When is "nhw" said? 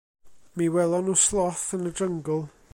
1.09-1.15